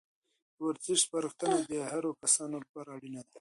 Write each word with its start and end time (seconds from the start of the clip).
د 0.55 0.57
ورزش 0.67 0.99
سپارښتنه 1.05 1.57
د 1.71 1.73
هرو 1.91 2.11
کسانو 2.21 2.55
لپاره 2.63 2.89
اړینه 2.95 3.21
ده. 3.25 3.29